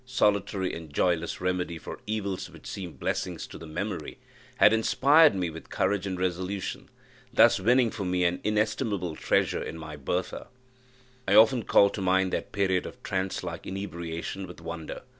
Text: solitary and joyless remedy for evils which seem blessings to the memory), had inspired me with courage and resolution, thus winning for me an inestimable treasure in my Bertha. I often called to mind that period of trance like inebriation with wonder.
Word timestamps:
solitary 0.03 0.73
and 0.73 0.91
joyless 0.91 1.39
remedy 1.39 1.77
for 1.77 1.99
evils 2.07 2.49
which 2.49 2.65
seem 2.65 2.91
blessings 2.93 3.45
to 3.45 3.59
the 3.59 3.67
memory), 3.67 4.17
had 4.57 4.73
inspired 4.73 5.35
me 5.35 5.47
with 5.47 5.69
courage 5.69 6.07
and 6.07 6.19
resolution, 6.19 6.89
thus 7.31 7.59
winning 7.59 7.91
for 7.91 8.03
me 8.03 8.23
an 8.23 8.41
inestimable 8.43 9.15
treasure 9.15 9.61
in 9.61 9.77
my 9.77 9.95
Bertha. 9.95 10.47
I 11.27 11.35
often 11.35 11.61
called 11.65 11.93
to 11.93 12.01
mind 12.01 12.33
that 12.33 12.51
period 12.51 12.87
of 12.87 13.03
trance 13.03 13.43
like 13.43 13.67
inebriation 13.67 14.47
with 14.47 14.59
wonder. 14.59 15.03